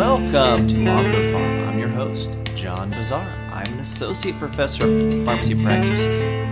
[0.00, 1.68] Welcome to OncoPharm.
[1.68, 3.18] I'm your host, John Bossaer.
[3.52, 6.04] I'm an associate professor of pharmacy practice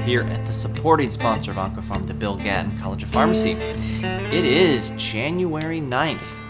[0.06, 3.52] here at the supporting sponsor of OncoPharm, the Bill Gatton College of Pharmacy.
[3.52, 6.42] It is January 9th,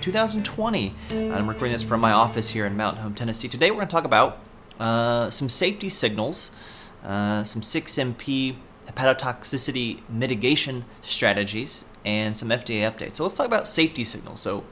[0.00, 0.94] 2020.
[1.10, 3.48] I'm recording this from my office here in Mountain Home, Tennessee.
[3.48, 4.38] Today we're going to talk about
[4.80, 6.52] uh, some safety signals,
[7.04, 13.16] uh, some 6MP hepatotoxicity mitigation strategies, and some FDA updates.
[13.16, 14.40] So let's talk about safety signals.
[14.40, 14.64] So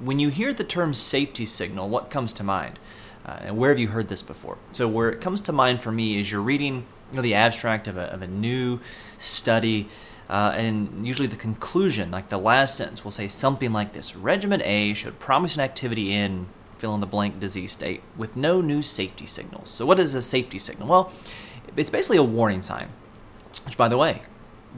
[0.00, 2.78] when you hear the term safety signal, what comes to mind?
[3.24, 4.58] Uh, and where have you heard this before?
[4.72, 7.88] So where it comes to mind for me is you're reading you know, the abstract
[7.88, 8.80] of a, of a new
[9.18, 9.88] study,
[10.28, 14.62] uh, and usually the conclusion, like the last sentence, will say something like this Regimen
[14.62, 16.46] A showed promising activity in
[16.78, 19.70] fill in the blank disease state with no new safety signals.
[19.70, 20.88] So, what is a safety signal?
[20.88, 21.12] Well,
[21.76, 22.88] it's basically a warning sign,
[23.64, 24.22] which, by the way,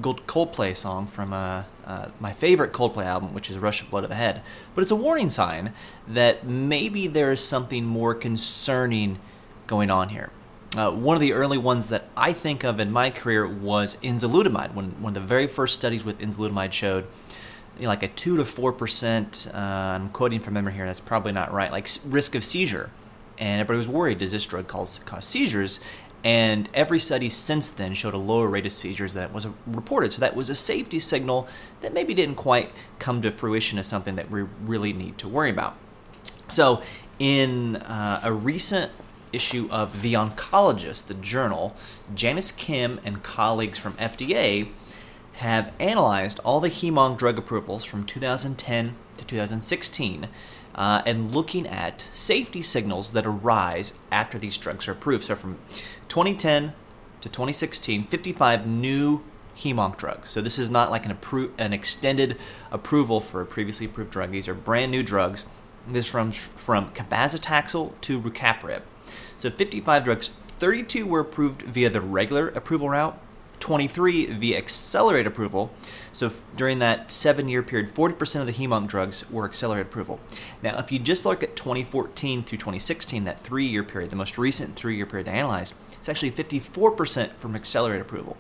[0.01, 4.03] Gold Coldplay song from uh, uh, my favorite Coldplay album, which is Rush of Blood
[4.03, 4.43] to the Head.
[4.75, 5.73] But it's a warning sign
[6.07, 9.19] that maybe there is something more concerning
[9.67, 10.31] going on here.
[10.77, 14.75] Uh, one of the early ones that I think of in my career was enzalutamide.
[14.75, 17.07] When one of the very first studies with enzalutamide showed
[17.79, 19.49] you know, like a two to four percent.
[19.53, 20.87] Uh, I'm quoting from memory here.
[20.87, 21.73] That's probably not right.
[21.73, 22.91] Like risk of seizure,
[23.39, 25.81] and everybody was worried: does this drug cause, cause seizures?
[26.29, 30.13] And every study since then showed a lower rate of seizures than was reported.
[30.13, 31.49] So that was a safety signal
[31.81, 35.49] that maybe didn't quite come to fruition as something that we really need to worry
[35.49, 35.79] about.
[36.49, 36.83] So,
[37.19, 38.93] in uh, a recent
[39.33, 41.75] issue of The Oncologist, the journal,
[42.15, 44.69] Janice Kim and colleagues from FDA
[45.39, 50.29] have analyzed all the hemonc drug approvals from 2010 to 2016
[50.79, 55.25] uh, and looking at safety signals that arise after these drugs are approved.
[55.25, 55.59] So from
[56.09, 56.73] 2010
[57.21, 59.23] to 2016, 55 new
[59.59, 60.31] hemonc drugs.
[60.31, 62.39] So this is not like an, appro- an extended
[62.71, 64.31] approval for a previously approved drug.
[64.31, 65.47] These are brand new drugs.
[65.87, 68.83] This runs from cabazitaxel to rucaparib.
[69.37, 73.19] So 55 drugs, 32 were approved via the regular approval route,
[73.61, 75.71] 23 via accelerated approval.
[76.13, 80.21] So during that seven year period, 40% of the hemonc drugs were accelerated approval.
[80.63, 84.39] Now, if you just look at 2014 through 2016, that three year period, the most
[84.39, 88.37] recent three year period to analyze, it's actually 54% from accelerated approval.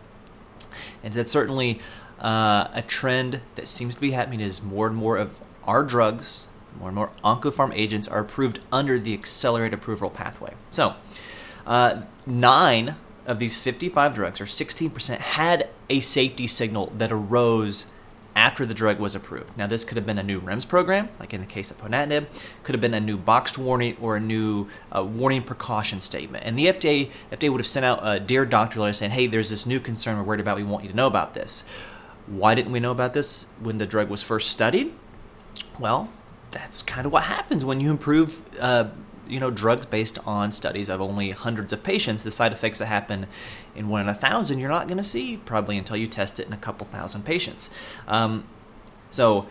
[1.02, 1.80] And that's certainly
[2.20, 6.46] uh, a trend that seems to be happening is more and more of our drugs,
[6.78, 10.54] more and more OncoPharm agents are approved under the accelerated approval pathway.
[10.70, 10.94] So,
[11.66, 12.96] uh, nine
[13.26, 17.90] of these 55 drugs, or 16%, had a safety signal that arose
[18.38, 19.56] after the drug was approved.
[19.58, 22.26] Now, this could have been a new REMS program, like in the case of ponatinib,
[22.62, 26.44] could have been a new boxed warning or a new uh, warning precaution statement.
[26.46, 29.50] And the FDA, FDA would have sent out a Dear Doctor letter saying, hey, there's
[29.50, 31.64] this new concern we're worried about, we want you to know about this.
[32.28, 34.94] Why didn't we know about this when the drug was first studied?
[35.80, 36.08] Well,
[36.52, 38.90] that's kind of what happens when you improve uh,
[39.28, 42.86] you know drugs based on studies of only hundreds of patients the side effects that
[42.86, 43.26] happen
[43.74, 46.46] in one in a thousand you're not going to see probably until you test it
[46.46, 47.70] in a couple thousand patients.
[48.06, 48.44] Um,
[49.10, 49.46] so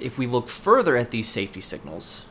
[0.00, 2.26] if we look further at these safety signals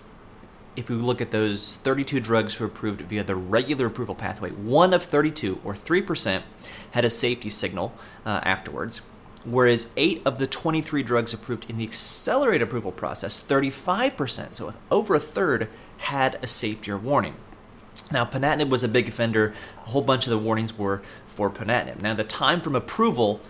[0.77, 4.93] if we look at those 32 drugs who approved via the regular approval pathway, one
[4.93, 6.43] of 32, or 3%,
[6.91, 7.93] had a safety signal
[8.25, 9.01] uh, afterwards,
[9.43, 15.15] whereas 8 of the 23 drugs approved in the accelerated approval process, 35%, so over
[15.15, 17.35] a third, had a safety warning.
[18.11, 19.53] Now, ponatinib was a big offender.
[19.85, 22.01] A whole bunch of the warnings were for ponatinib.
[22.01, 23.41] Now, the time from approval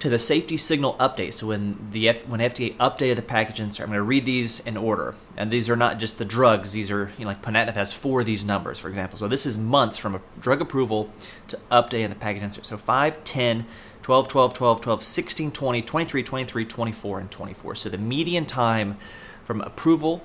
[0.00, 1.34] to the safety signal update.
[1.34, 4.60] So when the F, when FDA updated the package insert, I'm going to read these
[4.60, 5.14] in order.
[5.36, 6.72] And these are not just the drugs.
[6.72, 9.18] These are you know, like ponatinib has four of these numbers, for example.
[9.18, 11.10] So this is months from a drug approval
[11.48, 12.64] to update in the package insert.
[12.64, 13.66] So 5, 10,
[14.00, 17.74] 12, 12, 12, 12, 16, 20, 23, 23, 24, and 24.
[17.74, 18.96] So the median time
[19.44, 20.22] from approval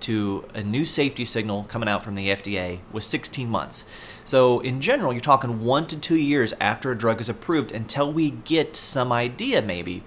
[0.00, 3.84] to a new safety signal coming out from the FDA was 16 months.
[4.24, 8.12] So, in general, you're talking one to two years after a drug is approved until
[8.12, 10.02] we get some idea, maybe,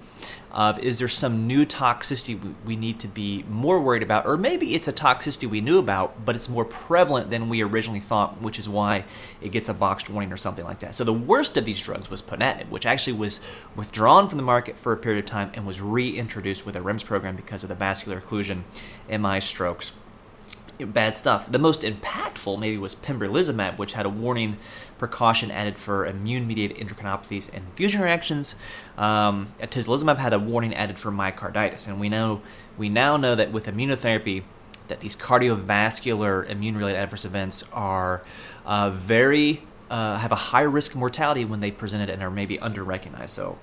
[0.52, 4.74] of is there some new toxicity we need to be more worried about, or maybe
[4.74, 8.58] it's a toxicity we knew about, but it's more prevalent than we originally thought, which
[8.58, 9.04] is why
[9.40, 10.94] it gets a boxed warning or something like that.
[10.94, 13.40] So the worst of these drugs was ponatinib, which actually was
[13.76, 17.04] withdrawn from the market for a period of time and was reintroduced with a REMS
[17.04, 18.62] program because of the vascular occlusion,
[19.08, 19.92] MI strokes
[20.86, 21.50] bad stuff.
[21.50, 24.56] The most impactful maybe was pembrolizumab, which had a warning
[24.98, 28.54] precaution added for immune-mediated endocrinopathies and infusion reactions.
[28.98, 32.40] Um, atezolizumab had a warning added for myocarditis, and we know
[32.78, 34.42] we now know that with immunotherapy,
[34.88, 38.22] that these cardiovascular immune-related adverse events are
[38.64, 42.58] uh, very uh, have a high risk of mortality when they presented and are maybe
[42.58, 43.34] under-recognized.
[43.34, 43.58] So.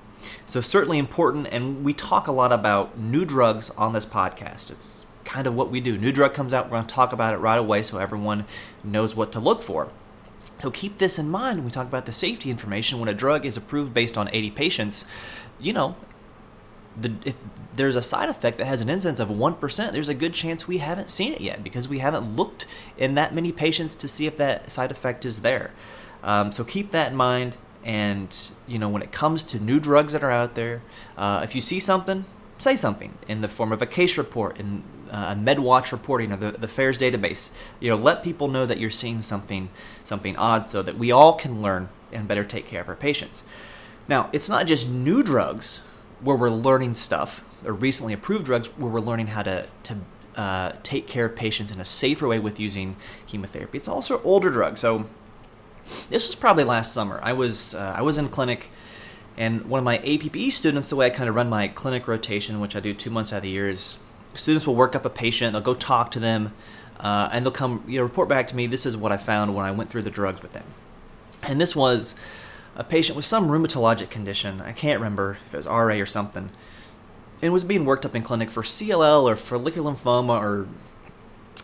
[0.45, 4.71] So certainly important, and we talk a lot about new drugs on this podcast.
[4.71, 5.97] It's kind of what we do.
[5.97, 8.45] New drug comes out, we're going to talk about it right away so everyone
[8.83, 9.89] knows what to look for.
[10.57, 12.99] So keep this in mind when we talk about the safety information.
[12.99, 15.05] When a drug is approved based on 80 patients,
[15.59, 15.95] you know,
[16.99, 17.35] the, if
[17.75, 20.79] there's a side effect that has an incidence of 1%, there's a good chance we
[20.79, 22.65] haven't seen it yet because we haven't looked
[22.97, 25.71] in that many patients to see if that side effect is there.
[26.23, 27.57] Um, so keep that in mind.
[27.83, 28.35] And,
[28.65, 30.81] you know, when it comes to new drugs that are out there,
[31.17, 32.25] uh, if you see something,
[32.57, 36.37] say something in the form of a case report, in uh, a MedWatch reporting or
[36.37, 37.51] the, the FAERS database.
[37.79, 39.69] You know, let people know that you're seeing something
[40.03, 43.43] something odd so that we all can learn and better take care of our patients.
[44.07, 45.81] Now, it's not just new drugs
[46.21, 49.97] where we're learning stuff, or recently approved drugs where we're learning how to, to
[50.35, 52.95] uh, take care of patients in a safer way with using
[53.25, 53.77] chemotherapy.
[53.77, 54.79] It's also older drugs.
[54.79, 55.07] So
[56.09, 57.19] this was probably last summer.
[57.21, 58.69] I was uh, I was in clinic,
[59.35, 62.59] and one of my APPE students, the way I kind of run my clinic rotation,
[62.59, 63.97] which I do two months out of the year, is
[64.33, 65.53] students will work up a patient.
[65.53, 66.53] They'll go talk to them,
[66.99, 68.67] uh, and they'll come you know report back to me.
[68.67, 70.65] This is what I found when I went through the drugs with them,
[71.43, 72.15] and this was
[72.77, 74.61] a patient with some rheumatologic condition.
[74.61, 76.51] I can't remember if it was RA or something.
[77.41, 80.67] And was being worked up in clinic for CLL or follicular lymphoma or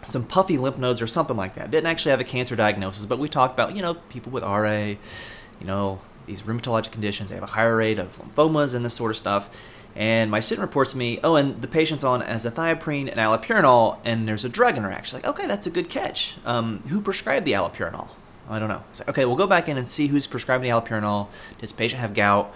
[0.04, 1.72] some puffy lymph nodes or something like that.
[1.72, 4.80] Didn't actually have a cancer diagnosis, but we talked about, you know, people with RA,
[4.80, 4.98] you
[5.66, 9.18] know, these rheumatologic conditions, they have a higher rate of lymphomas and this sort of
[9.18, 9.50] stuff.
[9.96, 14.44] And my student reports me, oh, and the patient's on azathioprine and allopurinol, and there's
[14.44, 15.18] a drug interaction.
[15.18, 16.38] Like, okay, that's a good catch.
[16.46, 18.10] Um, who prescribed the allopurinol?
[18.50, 18.84] I don't know.
[18.90, 21.28] It's like, okay, we'll go back in and see who's prescribing the allopurinol.
[21.60, 22.54] Does the patient have gout?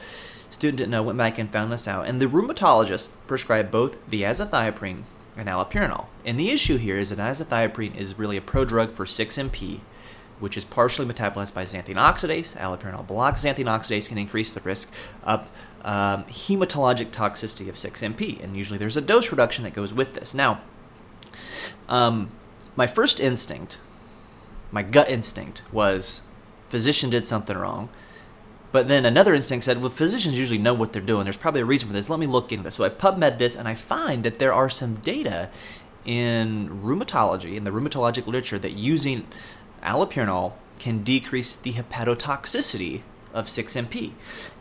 [0.50, 2.08] Student didn't know, went back and found this out.
[2.08, 5.04] And the rheumatologist prescribed both the azathioprine
[5.36, 6.06] and allopurinol.
[6.26, 9.82] And the issue here is that azathioprine is really a prodrug for 6-MP,
[10.40, 12.56] which is partially metabolized by xanthine oxidase.
[12.58, 14.94] Allopurinol blocks xanthine oxidase, can increase the risk
[15.24, 15.42] of
[15.84, 18.44] um, hematologic toxicity of 6-MP.
[18.44, 20.34] And usually there's a dose reduction that goes with this.
[20.34, 20.62] Now,
[21.90, 22.32] um,
[22.76, 23.80] my first instinct,
[24.72, 26.22] my gut instinct, was
[26.70, 27.90] physician did something wrong.
[28.72, 31.24] But then another instinct said, well, physicians usually know what they're doing.
[31.24, 32.10] There's probably a reason for this.
[32.10, 32.76] Let me look into this.
[32.76, 35.50] So I PubMed this, and I find that there are some data
[36.06, 39.26] in rheumatology, in the rheumatologic literature, that using
[39.88, 43.02] allopurinol can decrease the hepatotoxicity
[43.34, 44.12] of 6-MP.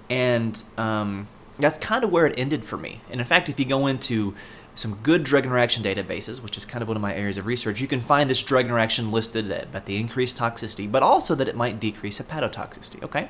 [0.09, 1.29] And um,
[1.59, 3.01] that's kind of where it ended for me.
[3.11, 4.35] And in fact, if you go into
[4.75, 7.81] some good drug interaction databases, which is kind of one of my areas of research,
[7.81, 11.57] you can find this drug interaction listed at the increased toxicity, but also that it
[11.57, 13.03] might decrease hepatotoxicity.
[13.03, 13.29] Okay?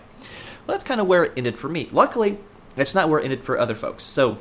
[0.67, 1.89] Well, that's kind of where it ended for me.
[1.93, 2.39] Luckily,
[2.75, 4.03] that's not where it ended for other folks.
[4.03, 4.39] So,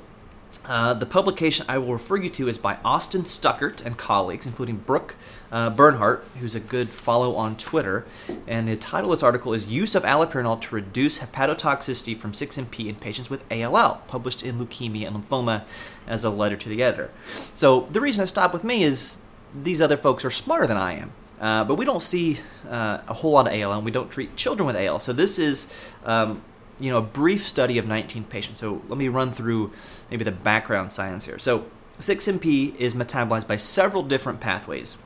[0.65, 4.77] uh, the publication I will refer you to is by Austin Stuckert and colleagues, including
[4.77, 5.15] Brooke
[5.55, 8.05] uh, Bernhardt, who's a good follow on Twitter.
[8.45, 12.89] And the title of this article is Use of Allopurinol to Reduce Hepatotoxicity from 6MP
[12.89, 15.63] in Patients with ALL, published in Leukemia and Lymphoma
[16.07, 17.09] as a letter to the editor.
[17.53, 19.21] So, the reason I stopped with me is
[19.53, 21.13] these other folks are smarter than I am.
[21.39, 24.35] Uh, but we don't see uh, a whole lot of AL, and we don't treat
[24.35, 24.99] children with AL.
[24.99, 25.73] So this is,
[26.03, 26.41] um,
[26.81, 28.59] you know, a brief study of 19 patients.
[28.59, 29.71] So let me run through
[30.11, 31.39] maybe the background science here.
[31.39, 31.65] So
[31.99, 34.97] 6MP is metabolized by several different pathways,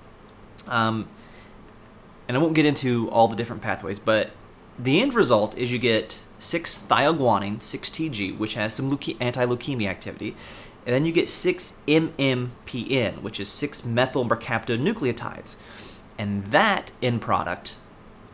[0.69, 1.09] um,
[2.27, 4.31] and I won't get into all the different pathways, but
[4.77, 10.35] the end result is you get 6-thioguanine, 6-TG, which has some leuke- anti-leukemia activity,
[10.85, 15.55] and then you get 6-MMPN, which is 6-methyl mercaptonucleotides.
[16.17, 17.75] And that end product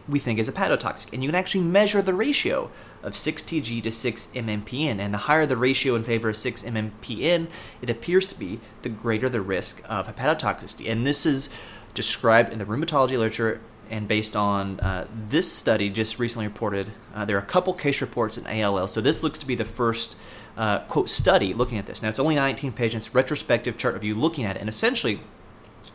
[0.07, 1.11] we think is hepatotoxic.
[1.11, 2.69] And you can actually measure the ratio
[3.01, 4.99] of 6TG to 6MMPN.
[4.99, 7.47] And the higher the ratio in favor of 6MMPN,
[7.81, 10.89] it appears to be the greater the risk of hepatotoxicity.
[10.89, 11.49] And this is
[11.95, 13.59] described in the rheumatology literature
[13.89, 16.91] and based on uh, this study just recently reported.
[17.13, 18.87] Uh, there are a couple case reports in ALL.
[18.87, 20.15] So this looks to be the first,
[20.57, 22.01] uh, quote, study looking at this.
[22.01, 24.59] Now, it's only 19 patients, retrospective chart review looking at it.
[24.59, 25.19] And essentially,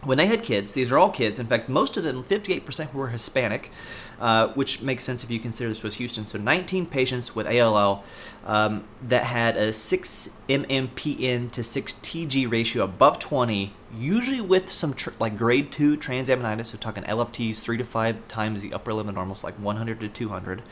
[0.03, 1.39] when they had kids, these are all kids.
[1.39, 3.71] In fact, most of them, 58% were Hispanic,
[4.19, 6.25] uh, which makes sense if you consider this was Houston.
[6.27, 8.03] So 19 patients with ALL
[8.47, 14.95] um, that had a 6 MMPN to 6 TG ratio above 20, usually with some
[14.95, 19.15] tr- like grade 2 transaminitis, so talking LFTs 3 to 5 times the upper limit
[19.15, 20.63] normal, so like 100 to 200.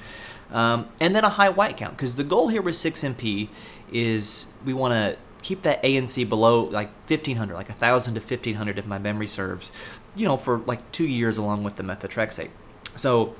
[0.50, 3.50] Um, and then a high white count, because the goal here with 6MP
[3.92, 8.86] is we want to keep that ANC below like 1500, like 1000 to 1500 if
[8.86, 9.72] my memory serves,
[10.14, 12.50] you know, for like two years along with the methotrexate.
[12.96, 13.34] So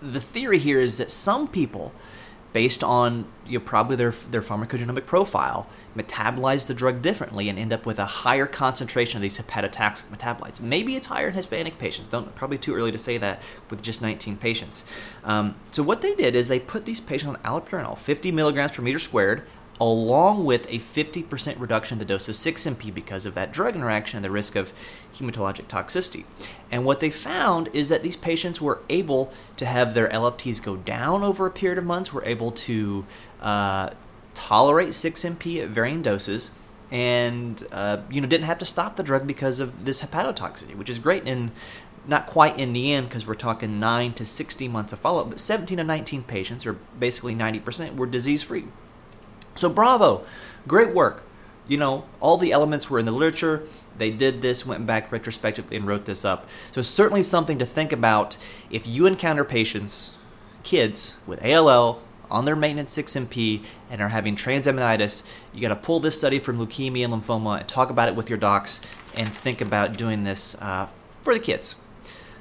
[0.00, 1.92] the theory here is that some people,
[2.52, 7.72] based on you know, probably their, their pharmacogenomic profile, metabolize the drug differently and end
[7.72, 10.60] up with a higher concentration of these hepatotoxic metabolites.
[10.60, 12.08] Maybe it's higher in Hispanic patients.
[12.08, 14.84] Don't probably too early to say that with just 19 patients.
[15.22, 18.82] Um, so what they did is they put these patients on allopurinol, 50 milligrams per
[18.82, 19.46] meter squared,
[19.80, 24.16] along with a 50% reduction in the dose of 6-MP because of that drug interaction
[24.16, 24.72] and the risk of
[25.14, 26.24] hematologic toxicity.
[26.70, 30.76] And what they found is that these patients were able to have their LFTs go
[30.76, 33.06] down over a period of months, were able to
[33.40, 33.90] uh,
[34.34, 36.50] tolerate 6-MP at varying doses,
[36.90, 40.88] and uh, you know didn't have to stop the drug because of this hepatotoxicity, which
[40.88, 41.24] is great.
[41.26, 41.50] And
[42.06, 45.28] not quite in the end because we're talking 9 to 60 months of follow up,
[45.28, 48.64] but 17 to 19 patients, or basically 90%, were disease free.
[49.58, 50.24] So, bravo,
[50.68, 51.24] great work.
[51.66, 53.64] You know, all the elements were in the literature.
[53.96, 56.48] They did this, went back retrospectively, and wrote this up.
[56.70, 58.36] So, certainly something to think about
[58.70, 60.16] if you encounter patients,
[60.62, 62.00] kids with ALL,
[62.30, 66.58] on their maintenance 6MP and are having transaminitis, you got to pull this study from
[66.58, 68.80] leukemia and lymphoma and talk about it with your docs
[69.16, 70.86] and think about doing this uh,
[71.22, 71.74] for the kids.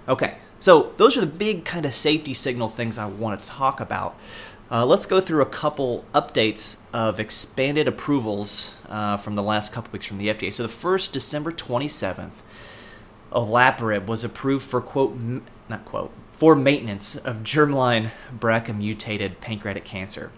[0.08, 3.80] Okay, so those are the big kind of safety signal things I want to talk
[3.80, 4.16] about.
[4.70, 9.90] Uh, let's go through a couple updates of expanded approvals uh, from the last couple
[9.94, 10.52] weeks from the FDA.
[10.52, 12.32] So the first, December 27th,
[13.32, 19.86] olaparib was approved for quote, m- not quote, for maintenance of germline BRCA mutated pancreatic
[19.86, 20.32] cancer.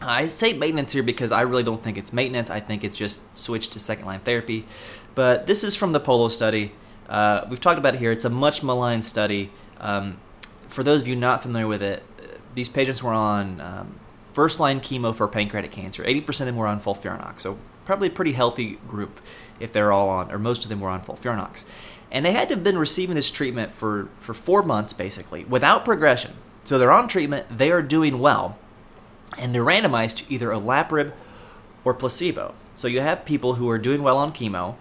[0.00, 2.48] I say maintenance here because I really don't think it's maintenance.
[2.48, 4.64] I think it's just switched to second line therapy.
[5.14, 6.72] But this is from the POLO study.
[7.10, 8.12] Uh, we've talked about it here.
[8.12, 9.50] It's a much maligned study.
[9.78, 10.18] Um,
[10.68, 12.02] for those of you not familiar with it,
[12.54, 14.00] these patients were on um,
[14.32, 16.02] first line chemo for pancreatic cancer.
[16.04, 19.20] 80% of them were on FOLFIRINOX, so probably a pretty healthy group
[19.58, 21.64] if they're all on, or most of them were on FOLFIRINOX.
[22.10, 25.84] And they had to have been receiving this treatment for, for four months basically without
[25.84, 26.32] progression.
[26.64, 28.58] So they're on treatment, they are doing well,
[29.38, 31.12] and they're randomized to either olaparib
[31.84, 32.54] or placebo.
[32.76, 34.76] So you have people who are doing well on chemo,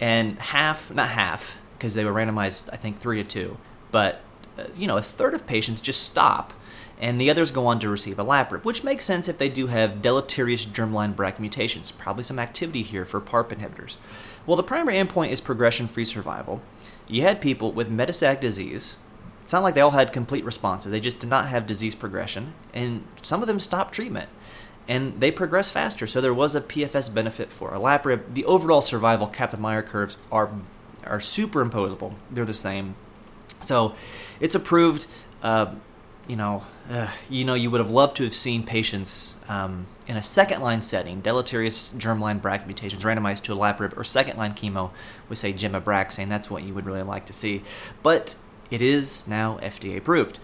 [0.00, 3.58] and half, not half, because they were randomized, I think, three to two,
[3.90, 4.20] but
[4.58, 6.52] uh, you know, a third of patients just stop,
[6.98, 10.02] and the others go on to receive olaparib, which makes sense if they do have
[10.02, 11.90] deleterious germline BRCA mutations.
[11.90, 13.96] Probably some activity here for PARP inhibitors.
[14.46, 16.62] Well, the primary endpoint is progression-free survival.
[17.08, 18.96] You had people with metastatic disease.
[19.44, 20.90] It sounded like they all had complete responses.
[20.90, 24.28] They just did not have disease progression, and some of them stopped treatment
[24.88, 26.06] and they progress faster.
[26.06, 28.34] So there was a PFS benefit for olaparib.
[28.34, 30.50] The overall survival Kaplan-Meier curves are
[31.04, 32.14] are superimposable.
[32.30, 32.96] They're the same.
[33.60, 33.94] So
[34.40, 35.06] it's approved.
[35.42, 35.74] Uh,
[36.28, 40.16] you know, uh, you know, you would have loved to have seen patients um, in
[40.16, 44.54] a second line setting, deleterious germline BRCA mutations, randomized to a olaparib or second line
[44.54, 44.90] chemo
[45.28, 46.28] with say gemabraxane.
[46.28, 47.62] That's what you would really like to see.
[48.02, 48.34] But
[48.70, 50.38] it is now FDA approved.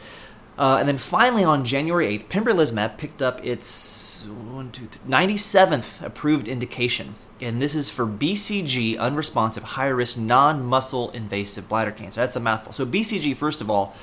[0.59, 6.03] Uh, and then finally, on January 8th, pembrolizumab picked up its one, two, three, 97th
[6.03, 7.15] approved indication.
[7.41, 12.21] And this is for BCG unresponsive, high risk, non muscle invasive bladder cancer.
[12.21, 12.73] That's a mouthful.
[12.73, 13.97] So, BCG, first of all,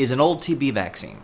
[0.00, 1.18] is an old TB vaccine.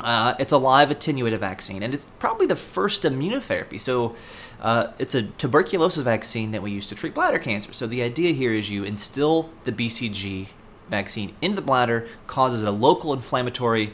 [0.00, 3.80] Uh, it's a live attenuated vaccine, and it's probably the first immunotherapy.
[3.80, 4.14] So,
[4.60, 7.72] uh, it's a tuberculosis vaccine that we use to treat bladder cancer.
[7.72, 10.48] So, the idea here is you instill the BCG
[10.90, 13.92] vaccine into the bladder causes a local inflammatory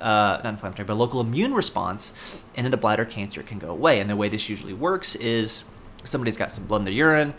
[0.00, 2.12] uh, not inflammatory, but local immune response,
[2.54, 4.00] and then the bladder cancer can go away.
[4.00, 5.64] And the way this usually works is
[6.04, 7.34] somebody's got some blood in their urine.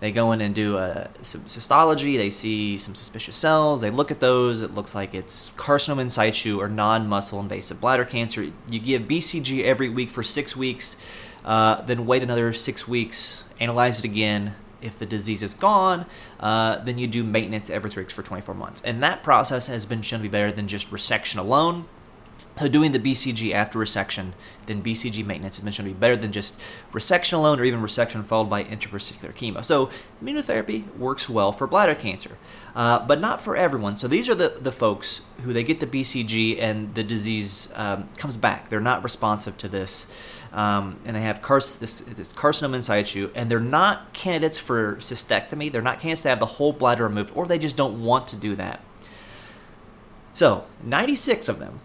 [0.00, 2.16] They go in and do a, some cystology.
[2.16, 3.82] They see some suspicious cells.
[3.82, 4.62] They look at those.
[4.62, 8.50] It looks like it's carcinoma in situ or non-muscle invasive bladder cancer.
[8.70, 10.96] You give BCG every week for six weeks,
[11.44, 16.06] uh, then wait another six weeks, analyze it again, if the disease is gone,
[16.38, 18.82] uh, then you do maintenance every three weeks for 24 months.
[18.82, 21.86] And that process has been shown to be better than just resection alone.
[22.56, 24.32] So doing the BCG after resection,
[24.66, 26.58] then BCG maintenance has been shown to be better than just
[26.92, 29.64] resection alone or even resection followed by intravesicular chemo.
[29.64, 29.90] So
[30.22, 32.38] immunotherapy works well for bladder cancer,
[32.74, 33.96] uh, but not for everyone.
[33.96, 38.08] So these are the, the folks who they get the BCG and the disease um,
[38.16, 38.68] comes back.
[38.68, 40.06] They're not responsive to this
[40.52, 44.96] um, and they have cars- this, this carcinoma in situ, and they're not candidates for
[44.96, 45.70] cystectomy.
[45.70, 48.36] They're not candidates to have the whole bladder removed, or they just don't want to
[48.36, 48.80] do that.
[50.34, 51.80] So, 96 of them.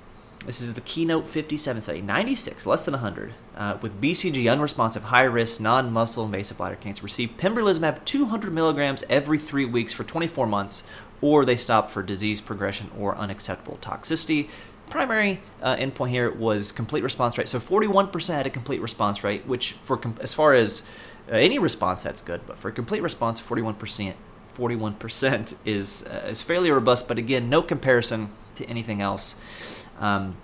[0.46, 2.02] This is the Keynote 57 study.
[2.02, 7.02] 96, less than 100, uh, with BCG unresponsive, high risk, non muscle invasive bladder cancer
[7.02, 10.84] received pembrolizumab 200 milligrams every three weeks for 24 months,
[11.20, 14.48] or they stopped for disease progression or unacceptable toxicity
[14.90, 17.48] primary uh, endpoint here was complete response rate.
[17.48, 20.84] So 41% had a complete response rate, which for com- as far as
[21.32, 22.42] uh, any response, that's good.
[22.46, 24.14] But for a complete response, 41%,
[24.56, 27.08] 41% is uh, is fairly robust.
[27.08, 29.36] But again, no comparison to anything else.
[30.00, 30.38] Um,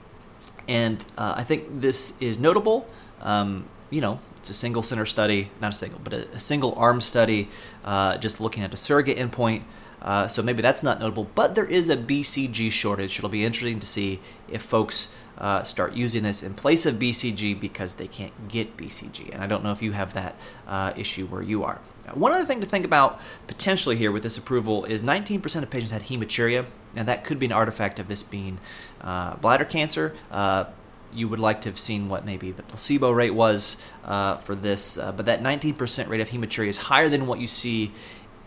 [0.68, 2.88] and uh, I think this is notable.
[3.22, 6.74] Um, you know, it's a single center study, not a single, but a, a single
[6.76, 7.50] arm study,
[7.84, 9.64] uh, just looking at a surrogate endpoint.
[10.02, 13.20] Uh, so maybe that's not notable, but there is a BCG shortage.
[13.20, 17.60] It'll be interesting to see if folks uh, start using this in place of BCG
[17.60, 19.32] because they can't get BCG.
[19.32, 20.36] And I don't know if you have that
[20.68, 21.82] uh, issue where you are.
[22.14, 25.92] One other thing to think about potentially here with this approval is 19% of patients
[25.92, 26.66] had hematuria,
[26.96, 28.60] and that could be an artifact of this being
[29.02, 30.16] uh, bladder cancer.
[30.30, 30.66] Uh,
[31.14, 34.98] you would like to have seen what maybe the placebo rate was uh, for this,
[34.98, 37.92] uh, but that 19% rate of hematuria is higher than what you see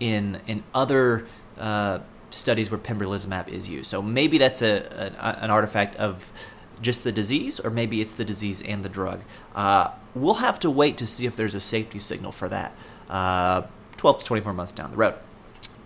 [0.01, 1.27] in in other
[1.59, 1.99] uh,
[2.31, 3.89] studies where pembrolizumab is used.
[3.89, 6.33] So maybe that's a, a, an artifact of
[6.81, 9.23] just the disease, or maybe it's the disease and the drug.
[9.55, 12.75] Uh, we'll have to wait to see if there's a safety signal for that.
[13.09, 13.63] Uh,
[13.97, 15.15] 12 to 24 months down the road.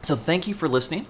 [0.03, 1.07] So thank you for listening.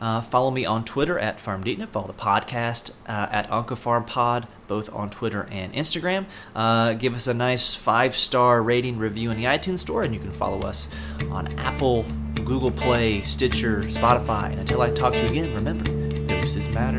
[0.00, 1.88] Uh, follow me on Twitter at PharmDeetna.
[1.88, 6.26] Follow the podcast uh, at OncoPharmPod, both on Twitter and Instagram.
[6.54, 10.20] Uh, give us a nice five star rating review in the iTunes Store, and you
[10.20, 10.88] can follow us
[11.30, 12.04] on Apple,
[12.36, 14.50] Google Play, Stitcher, Spotify.
[14.50, 15.84] And until I talk to you again, remember
[16.26, 16.98] doses matter.